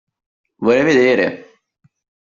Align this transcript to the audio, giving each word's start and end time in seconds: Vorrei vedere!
Vorrei 0.63 0.83
vedere! 0.87 1.27